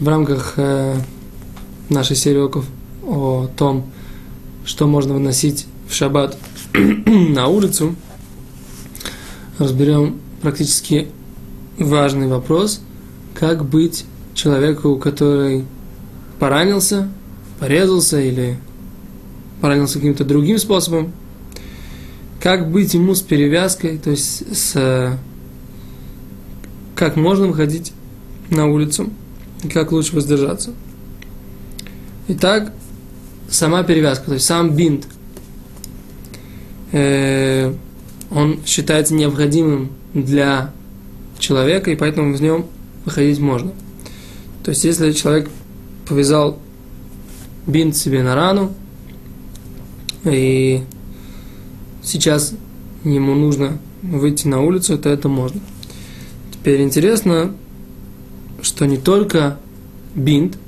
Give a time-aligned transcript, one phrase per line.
[0.00, 0.96] в рамках э,
[1.88, 2.66] нашей серии уроков
[3.04, 3.90] о том,
[4.64, 6.36] что можно выносить в шаббат
[6.74, 7.96] на улицу,
[9.58, 11.08] разберем практически
[11.78, 12.80] важный вопрос,
[13.34, 14.04] как быть
[14.34, 15.64] человеку, который
[16.38, 17.08] поранился,
[17.58, 18.58] порезался или
[19.60, 21.12] поранился каким-то другим способом,
[22.40, 25.18] как быть ему с перевязкой, то есть с
[26.94, 27.92] как можно выходить
[28.50, 29.10] на улицу
[29.62, 30.72] и как лучше воздержаться.
[32.28, 32.72] Итак,
[33.48, 35.06] сама перевязка, то есть сам бинт,
[36.92, 37.72] э,
[38.30, 40.72] он считается необходимым для
[41.38, 42.66] человека, и поэтому в нем
[43.04, 43.72] выходить можно.
[44.62, 45.48] То есть, если человек
[46.06, 46.58] повязал
[47.66, 48.74] бинт себе на рану,
[50.24, 50.82] и
[52.02, 52.52] сейчас
[53.04, 55.60] ему нужно выйти на улицу, то это можно.
[56.52, 57.54] Теперь интересно,
[58.62, 59.58] что не только
[60.14, 60.58] бинт,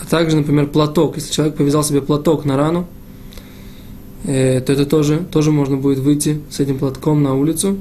[0.00, 1.16] а также, например, платок.
[1.16, 2.86] Если человек повязал себе платок на рану,
[4.24, 7.76] э, то это тоже, тоже можно будет выйти с этим платком на улицу.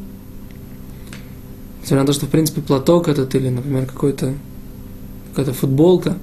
[1.81, 4.33] Несмотря на то, что, в принципе, платок этот или, например, какой-то,
[5.29, 6.17] какая-то футболка,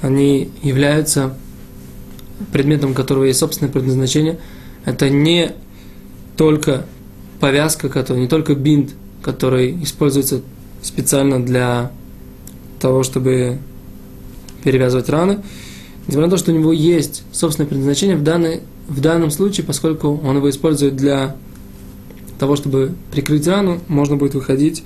[0.00, 1.34] они являются
[2.52, 4.38] предметом которого есть собственное предназначение.
[4.84, 5.52] Это не
[6.36, 6.86] только
[7.40, 10.42] повязка, которая, не только бинт, который используется
[10.82, 11.90] специально для
[12.80, 13.58] того, чтобы
[14.62, 15.40] перевязывать раны.
[16.06, 20.20] Несмотря на то, что у него есть собственное предназначение в, данной, в данном случае, поскольку
[20.24, 21.36] он его использует для
[22.38, 24.84] того, чтобы прикрыть рану, можно будет выходить,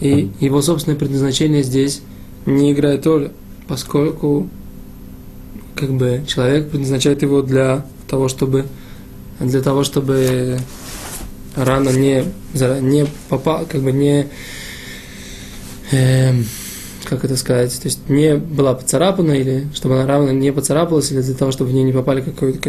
[0.00, 2.02] и его собственное предназначение здесь
[2.46, 3.32] не играет роли,
[3.66, 4.48] поскольку
[5.74, 8.66] как бы человек предназначает его для того, чтобы
[9.40, 10.58] для того, чтобы
[11.54, 12.24] рана не,
[12.80, 14.28] не попала, как бы не,
[15.92, 16.32] э,
[17.04, 21.20] как это сказать, то есть не была поцарапана, или чтобы она рана не поцарапалась, или
[21.22, 22.60] для того, чтобы в ней не попали какое-то,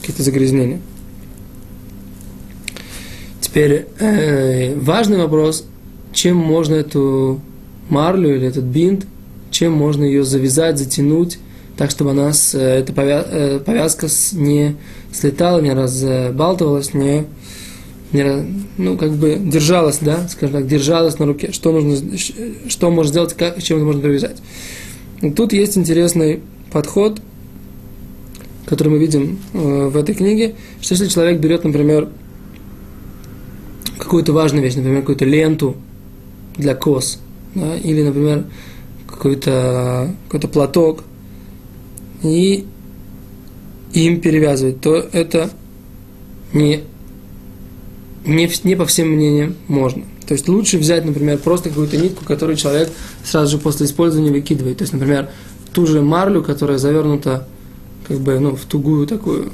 [0.00, 0.80] какие-то загрязнения.
[3.40, 5.64] Теперь э, важный вопрос,
[6.12, 7.40] чем можно эту
[7.88, 9.06] марлю или этот бинт,
[9.50, 11.38] чем можно ее завязать, затянуть,
[11.76, 14.76] так, чтобы она, с, э, эта э, повязка не
[15.12, 17.26] слетала, не разбалтывалась, не,
[18.12, 21.52] ну, как бы держалась, да, скажем так, держалась на руке.
[21.52, 22.18] Что нужно,
[22.68, 24.38] что можно сделать, как, чем это можно привязать.
[25.20, 26.40] И тут есть интересный
[26.72, 27.20] подход,
[28.66, 32.08] который мы видим э, в этой книге, что если человек берет, например,
[33.98, 35.76] какую-то важную вещь, например, какую-то ленту
[36.56, 37.20] для кос,
[37.54, 38.44] да, или, например,
[39.06, 41.04] какой-то какой платок,
[42.22, 42.66] и
[43.92, 45.50] им перевязывать, то это
[46.52, 46.80] не,
[48.24, 50.04] не, не по всем мнениям можно.
[50.26, 52.90] То есть лучше взять, например, просто какую-то нитку, которую человек
[53.24, 54.78] сразу же после использования выкидывает.
[54.78, 55.30] То есть, например,
[55.72, 57.48] ту же марлю, которая завернута
[58.06, 59.52] как бы, ну, в тугую такую,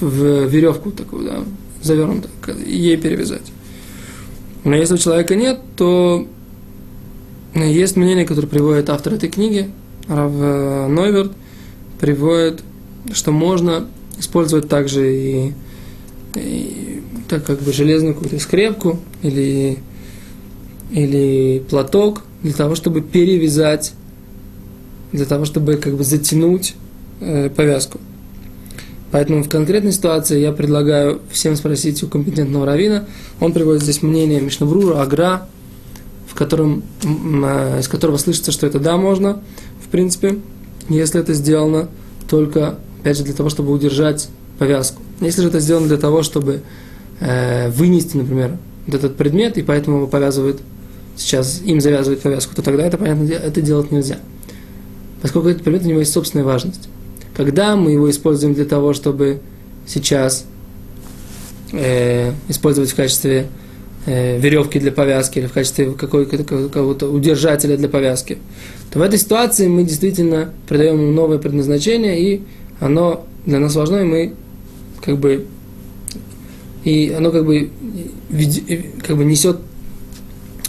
[0.00, 1.44] в веревку такую, да,
[1.82, 2.28] завернута,
[2.66, 3.52] ей перевязать.
[4.64, 6.26] Но если у человека нет, то
[7.54, 9.70] есть мнение, которое приводит автор этой книги,
[10.08, 10.32] Рав
[10.90, 11.32] Нойверт,
[11.98, 12.62] приводит,
[13.12, 13.86] что можно
[14.18, 15.52] использовать также и,
[17.28, 19.78] так как бы железную какую-то скрепку или,
[20.90, 23.92] или платок для того, чтобы перевязать,
[25.12, 26.74] для того, чтобы как бы затянуть
[27.20, 28.00] э, повязку.
[29.10, 33.06] Поэтому в конкретной ситуации я предлагаю всем спросить у компетентного равина.
[33.40, 35.48] Он приводит здесь мнение Мишнабрура, Агра,
[36.28, 39.42] в котором, э, из которого слышится, что это да, можно,
[39.84, 40.36] в принципе
[40.90, 41.88] если это сделано
[42.28, 45.02] только, опять же, для того, чтобы удержать повязку.
[45.20, 46.62] Если же это сделано для того, чтобы
[47.20, 50.60] э, вынести, например, вот этот предмет, и поэтому его повязывают,
[51.16, 54.18] сейчас им завязывают повязку, то тогда это, понятно, это делать нельзя.
[55.22, 56.88] Поскольку этот предмет у него есть собственная важность.
[57.36, 59.40] Когда мы его используем для того, чтобы
[59.86, 60.46] сейчас
[61.72, 63.46] э, использовать в качестве
[64.06, 68.38] э, веревки для повязки или в качестве какого-то удержателя для повязки,
[68.90, 72.42] то в этой ситуации мы действительно придаем ему новое предназначение, и
[72.80, 74.34] оно для нас важно, и мы
[75.02, 75.46] как бы
[76.84, 77.70] и оно как бы,
[79.06, 79.58] как бы несет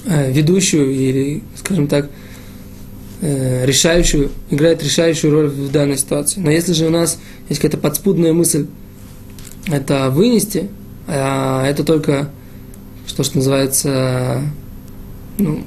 [0.05, 2.09] э, ведущую или, скажем так,
[3.21, 6.41] э, решающую, играет решающую роль в данной ситуации.
[6.41, 7.17] Но если же у нас
[7.47, 8.67] есть какая-то подспудная мысль
[9.67, 10.69] это вынести,
[11.07, 12.29] а это только
[13.07, 14.41] что, что называется,
[15.37, 15.63] ну,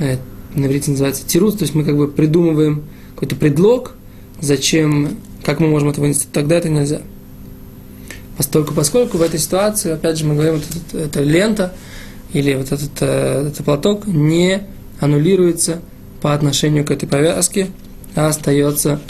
[0.00, 0.16] э,
[0.54, 2.84] на называется тирус, то есть мы как бы придумываем
[3.14, 3.94] какой-то предлог,
[4.40, 7.02] зачем, как мы можем это вынести, тогда это нельзя.
[8.36, 11.72] Поскольку, поскольку в этой ситуации, опять же, мы говорим, вот эта, эта лента
[12.32, 14.62] или вот этот, э, этот платок не
[15.00, 15.80] аннулируется
[16.20, 17.68] по отношению к этой повязке,
[18.14, 19.00] а остается,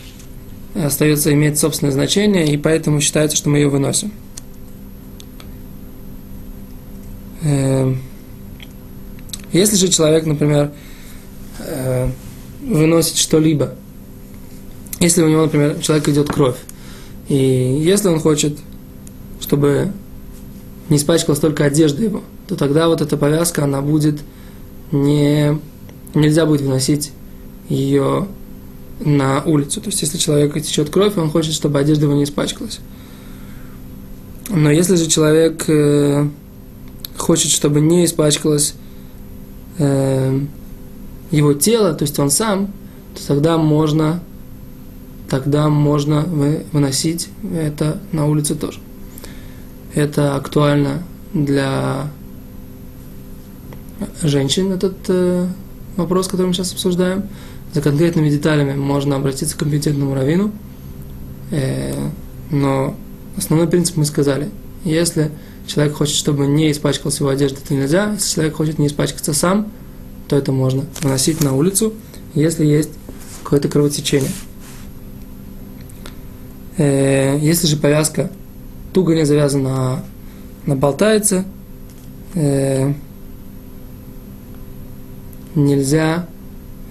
[0.75, 4.13] остается иметь собственное значение, и поэтому считается, что мы ее выносим.
[7.43, 8.03] Эм,
[9.53, 10.73] если же человек, например,
[11.61, 12.09] э,
[12.61, 13.75] выносит что-либо,
[15.01, 16.57] если у него, например, человек идет кровь,
[17.29, 18.59] и если он хочет,
[19.41, 19.93] чтобы
[20.89, 24.21] не испачкалась только одежда его, то тогда вот эта повязка, она будет
[24.93, 25.59] не...
[26.15, 27.13] Нельзя будет выносить
[27.69, 28.29] ее
[29.01, 29.81] на улицу.
[29.81, 32.81] То есть, если человек течет кровь, он хочет, чтобы одежда его не испачкалась.
[34.49, 36.29] Но если же человек э,
[37.19, 38.75] хочет, чтобы не испачкалось
[39.79, 40.41] э,
[41.31, 42.73] его тело, то есть он сам,
[43.15, 44.21] то тогда можно,
[45.29, 46.23] тогда можно
[46.73, 48.79] выносить это на улицу тоже.
[49.97, 51.03] Это актуально
[51.33, 52.11] для
[54.23, 55.49] женщин, этот э,
[55.97, 57.23] вопрос, который мы сейчас обсуждаем.
[57.73, 60.53] За конкретными деталями можно обратиться к компетентному раввину.
[61.51, 62.11] Э,
[62.51, 62.95] но
[63.39, 64.51] основной принцип мы сказали.
[64.85, 65.31] Если
[65.67, 68.13] человек хочет, чтобы не испачкался его одежда, это нельзя.
[68.13, 69.73] Если человек хочет не испачкаться сам,
[70.29, 71.95] то это можно выносить на улицу,
[72.35, 72.91] если есть
[73.43, 74.33] какое-то кровотечение.
[76.77, 78.31] Э, если же повязка
[78.97, 80.05] туго не завязана, а
[80.65, 81.45] наболтается,
[82.35, 82.95] э,
[85.55, 86.27] нельзя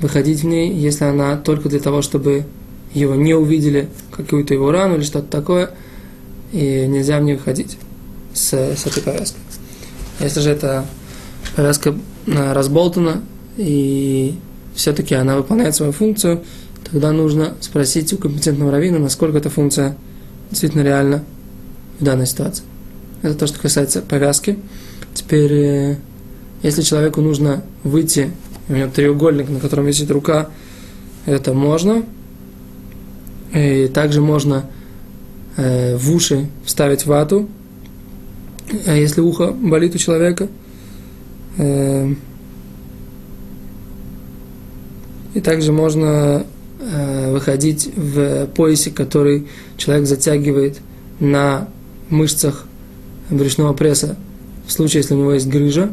[0.02, 2.46] выходить в ней, если она только для того, чтобы
[2.94, 5.72] его не увидели, какую-то его рану или что-то такое,
[6.52, 7.80] и нельзя в ней выходить
[8.36, 9.40] с, с этой повязкой.
[10.20, 10.86] Если же эта
[11.56, 11.96] повязка
[12.28, 13.24] э, разболтана,
[13.58, 14.36] и
[14.76, 16.44] все-таки она выполняет свою функцию,
[16.84, 19.98] тогда нужно спросить у компетентного раввина, насколько эта функция
[20.52, 21.24] действительно реальна
[22.00, 22.64] в данной ситуации.
[23.22, 24.58] Это то, что касается повязки.
[25.14, 25.96] Теперь, э,
[26.62, 28.32] если человеку нужно выйти,
[28.70, 30.50] у него треугольник, на котором висит рука,
[31.26, 32.04] это можно.
[33.54, 34.70] И также можно
[35.56, 37.48] э, в уши вставить вату,
[38.86, 40.48] а если ухо болит у человека.
[41.58, 42.14] Э,
[45.34, 46.46] и также можно
[47.32, 50.78] выходить в поясе, который человек затягивает
[51.20, 51.68] на
[52.10, 52.66] мышцах
[53.30, 54.18] брюшного пресса
[54.68, 55.92] в случае, если у него есть грыжа.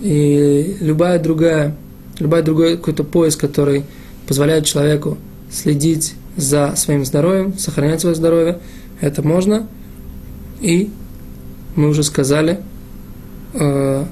[0.00, 1.76] И любая другая,
[2.18, 3.84] любой другой какой-то пояс, который
[4.26, 5.18] позволяет человеку
[5.50, 8.58] следить за своим здоровьем, сохранять свое здоровье,
[9.00, 9.68] это можно.
[10.60, 10.90] И
[11.76, 12.60] мы уже сказали,
[13.54, 14.04] э,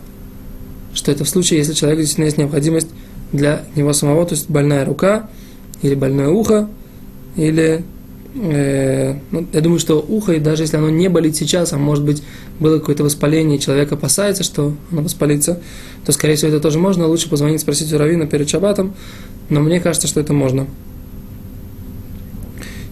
[0.94, 2.88] что это в случае, если человек действительно есть необходимость
[3.32, 5.28] для него самого, то есть больная рука
[5.82, 6.68] или больное ухо,
[7.36, 7.84] или
[8.34, 12.22] э, ну, я думаю, что ухо, даже если оно не болит сейчас, а может быть
[12.58, 15.60] было какое-то воспаление, и человек опасается, что оно воспалится,
[16.04, 17.06] то, скорее всего, это тоже можно.
[17.06, 18.94] Лучше позвонить, спросить у Равина перед шабатом,
[19.48, 20.66] но мне кажется, что это можно.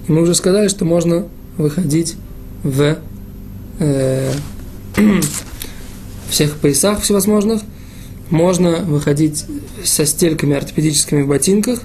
[0.07, 1.27] И мы уже сказали, что можно
[1.57, 2.17] выходить
[2.63, 2.99] в
[3.79, 4.33] э,
[6.31, 7.63] всех поясах всевозможных,
[8.31, 9.47] можно выходить
[9.85, 11.81] со стельками ортопедическими в ботинках,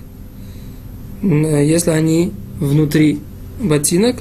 [1.21, 3.19] если они внутри
[3.59, 4.17] ботинок,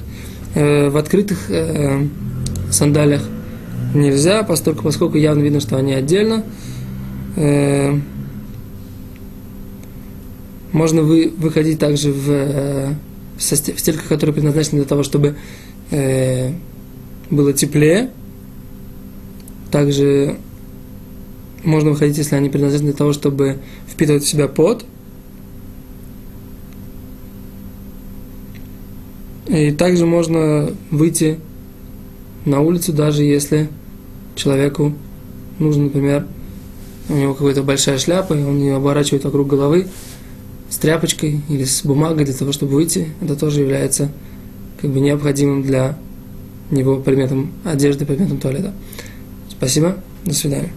[0.54, 2.06] э, в открытых э,
[2.70, 3.22] сандалиях
[3.94, 6.44] нельзя, поскольку, поскольку явно видно, что они отдельно.
[7.36, 7.98] Э,
[10.72, 12.94] можно вы, выходить также в, э,
[13.36, 15.36] в стельках, которые предназначены для того, чтобы
[17.30, 18.08] было теплее.
[19.70, 20.38] Также
[21.64, 23.58] можно выходить, если они предназначены для того, чтобы
[23.88, 24.84] впитывать в себя пот.
[29.52, 31.38] И также можно выйти
[32.46, 33.68] на улицу, даже если
[34.34, 34.94] человеку
[35.58, 36.26] нужно, например,
[37.10, 39.88] у него какая-то большая шляпа, и он ее оборачивает вокруг головы
[40.70, 43.08] с тряпочкой или с бумагой для того, чтобы выйти.
[43.20, 44.10] Это тоже является
[44.80, 45.98] как бы необходимым для
[46.70, 48.72] него предметом одежды, предметом туалета.
[49.50, 50.72] Спасибо, до свидания.